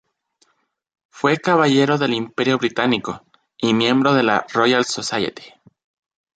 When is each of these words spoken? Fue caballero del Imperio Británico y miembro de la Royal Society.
Fue 1.11 1.37
caballero 1.37 1.99
del 1.99 2.15
Imperio 2.15 2.57
Británico 2.57 3.23
y 3.55 3.75
miembro 3.75 4.15
de 4.15 4.23
la 4.23 4.47
Royal 4.51 4.83
Society. 4.83 5.53